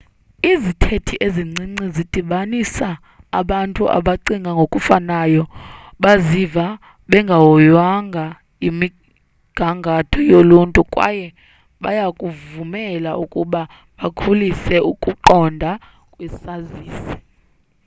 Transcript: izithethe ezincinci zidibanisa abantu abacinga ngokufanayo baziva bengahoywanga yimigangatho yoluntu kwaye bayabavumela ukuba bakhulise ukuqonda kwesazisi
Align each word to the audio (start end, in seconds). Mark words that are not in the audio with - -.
izithethe 0.51 1.15
ezincinci 1.25 1.85
zidibanisa 1.95 2.89
abantu 3.39 3.81
abacinga 3.97 4.49
ngokufanayo 4.55 5.43
baziva 6.03 6.65
bengahoywanga 7.11 8.25
yimigangatho 8.63 10.19
yoluntu 10.31 10.79
kwaye 10.93 11.27
bayabavumela 11.83 13.11
ukuba 13.23 13.61
bakhulise 13.99 14.75
ukuqonda 14.91 15.71
kwesazisi 16.13 17.13